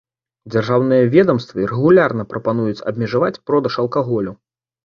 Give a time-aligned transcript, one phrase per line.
[0.53, 4.39] Дзяржаўныя ведамствы рэгулярна прапануюць абмежаваць продаж алкаголю.